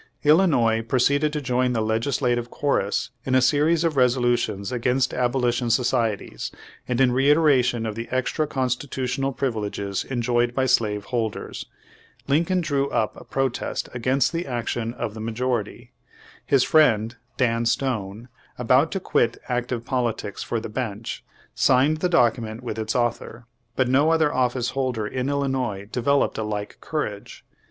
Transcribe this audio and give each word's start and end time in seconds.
Illinois 0.23 0.81
proceeded 0.81 1.31
to 1.31 1.39
join 1.39 1.73
the 1.73 1.79
legislative 1.81 2.49
chorus 2.49 3.11
in 3.23 3.35
a 3.35 3.39
series 3.39 3.83
of 3.83 3.95
resolutions 3.95 4.71
against 4.71 5.13
abolition 5.13 5.69
societies, 5.69 6.51
and 6.87 6.99
in 6.99 7.11
reiteration 7.11 7.85
of 7.85 7.93
the 7.93 8.07
extra 8.09 8.47
constitutional 8.47 9.31
privileges 9.31 10.03
enjoyed 10.05 10.55
by 10.55 10.65
slave 10.65 11.05
holders. 11.05 11.67
Lincoln 12.27 12.61
drew 12.61 12.89
up 12.89 13.15
a 13.15 13.23
pro 13.23 13.47
test 13.47 13.89
against 13.93 14.31
the 14.33 14.47
action 14.47 14.95
of 14.95 15.13
the 15.13 15.19
majority. 15.21 15.91
His 16.47 16.63
friend, 16.63 17.15
Dan 17.37 17.67
Stone, 17.67 18.27
about 18.57 18.91
to 18.93 18.99
quit 18.99 19.37
active 19.49 19.85
politics 19.85 20.41
for 20.41 20.59
the 20.59 20.67
bench, 20.67 21.23
signed 21.53 21.97
the 21.97 22.09
document 22.09 22.63
with 22.63 22.79
its 22.79 22.95
author, 22.95 23.45
but 23.75 23.87
no 23.87 24.09
other 24.09 24.33
office 24.33 24.71
holder 24.71 25.05
in 25.05 25.29
Illinois 25.29 25.87
de 25.91 26.01
veloped 26.01 26.39
a 26.39 26.43
like 26.43 26.79
courage. 26.81 27.45